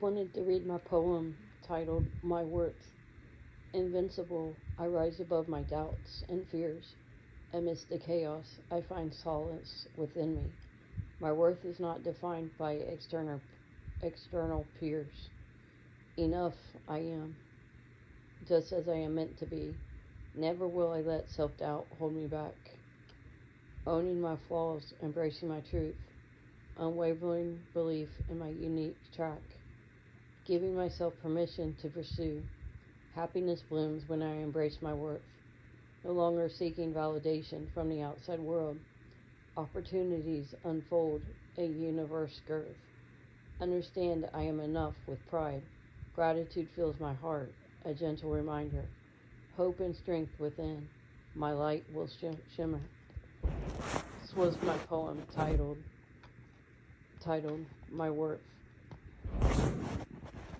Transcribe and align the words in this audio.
wanted 0.00 0.34
to 0.34 0.42
read 0.42 0.66
my 0.66 0.78
poem 0.78 1.36
titled 1.66 2.06
My 2.22 2.44
Worth. 2.44 2.92
Invincible, 3.72 4.56
I 4.78 4.86
rise 4.86 5.20
above 5.20 5.48
my 5.48 5.62
doubts 5.62 6.22
and 6.28 6.46
fears. 6.50 6.94
Amidst 7.52 7.88
the 7.88 7.98
chaos, 7.98 8.60
I 8.70 8.82
find 8.82 9.14
solace 9.14 9.86
within 9.96 10.34
me. 10.34 10.52
My 11.20 11.32
worth 11.32 11.64
is 11.64 11.80
not 11.80 12.02
defined 12.02 12.50
by 12.58 12.72
external 12.72 13.40
external 14.02 14.66
peers. 14.78 15.30
Enough 16.18 16.56
I 16.88 16.98
am, 16.98 17.36
just 18.46 18.72
as 18.72 18.88
I 18.88 18.96
am 18.96 19.14
meant 19.14 19.38
to 19.38 19.46
be. 19.46 19.78
Never 20.34 20.68
will 20.68 20.92
I 20.92 21.00
let 21.00 21.30
self 21.30 21.56
doubt 21.56 21.86
hold 21.90 22.14
me 22.14 22.26
back. 22.26 22.54
Owning 23.86 24.20
my 24.20 24.36
flaws, 24.48 24.92
embracing 25.02 25.48
my 25.48 25.60
truth, 25.60 25.96
unwavering 26.76 27.62
belief 27.72 28.10
in 28.28 28.38
my 28.38 28.48
unique 28.50 28.98
track, 29.14 29.42
giving 30.46 30.76
myself 30.76 31.12
permission 31.22 31.74
to 31.82 31.88
pursue. 31.88 32.42
Happiness 33.14 33.62
blooms 33.68 34.04
when 34.06 34.22
I 34.22 34.42
embrace 34.42 34.78
my 34.80 34.94
worth, 34.94 35.22
no 36.04 36.12
longer 36.12 36.48
seeking 36.48 36.92
validation 36.92 37.66
from 37.74 37.88
the 37.88 38.02
outside 38.02 38.38
world. 38.38 38.78
Opportunities 39.56 40.54
unfold 40.64 41.22
a 41.58 41.64
universe 41.64 42.40
girth. 42.46 42.76
Understand 43.60 44.28
I 44.34 44.42
am 44.42 44.60
enough 44.60 44.94
with 45.06 45.26
pride. 45.30 45.62
Gratitude 46.14 46.68
fills 46.76 47.00
my 47.00 47.14
heart, 47.14 47.52
a 47.84 47.94
gentle 47.94 48.30
reminder. 48.30 48.84
Hope 49.56 49.80
and 49.80 49.96
strength 49.96 50.38
within, 50.38 50.86
my 51.34 51.52
light 51.52 51.84
will 51.92 52.08
sh- 52.08 52.36
shimmer. 52.54 52.80
This 54.22 54.36
was 54.36 54.56
my 54.62 54.76
poem 54.88 55.22
titled 55.34 55.78
titled 57.20 57.64
My 57.90 58.10
Worth. 58.10 58.40